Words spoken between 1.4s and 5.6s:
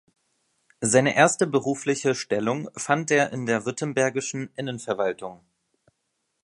berufliche Stellung fand er in der württembergischen Innenverwaltung.